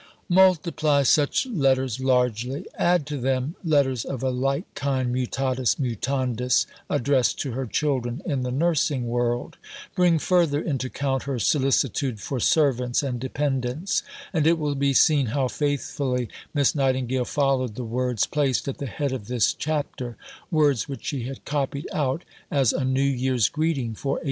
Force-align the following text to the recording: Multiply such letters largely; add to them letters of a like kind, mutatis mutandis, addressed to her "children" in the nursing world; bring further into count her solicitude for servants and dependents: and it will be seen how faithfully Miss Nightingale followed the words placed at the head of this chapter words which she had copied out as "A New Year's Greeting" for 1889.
Multiply 0.29 1.03
such 1.03 1.45
letters 1.45 1.99
largely; 1.99 2.65
add 2.75 3.05
to 3.05 3.19
them 3.19 3.53
letters 3.63 4.03
of 4.03 4.23
a 4.23 4.31
like 4.31 4.63
kind, 4.73 5.13
mutatis 5.13 5.75
mutandis, 5.79 6.65
addressed 6.89 7.37
to 7.41 7.51
her 7.51 7.67
"children" 7.67 8.19
in 8.25 8.41
the 8.41 8.49
nursing 8.49 9.05
world; 9.07 9.57
bring 9.95 10.17
further 10.17 10.59
into 10.59 10.89
count 10.89 11.25
her 11.25 11.37
solicitude 11.37 12.19
for 12.19 12.39
servants 12.39 13.03
and 13.03 13.19
dependents: 13.19 14.01
and 14.33 14.47
it 14.47 14.57
will 14.57 14.73
be 14.73 14.91
seen 14.93 15.27
how 15.27 15.47
faithfully 15.47 16.29
Miss 16.51 16.73
Nightingale 16.73 17.23
followed 17.25 17.75
the 17.75 17.83
words 17.85 18.25
placed 18.25 18.67
at 18.67 18.79
the 18.79 18.87
head 18.87 19.11
of 19.11 19.27
this 19.27 19.53
chapter 19.53 20.17
words 20.49 20.89
which 20.89 21.05
she 21.05 21.25
had 21.25 21.45
copied 21.45 21.87
out 21.93 22.23
as 22.49 22.73
"A 22.73 22.83
New 22.83 23.01
Year's 23.03 23.49
Greeting" 23.49 23.93
for 23.93 24.13
1889. 24.17 24.19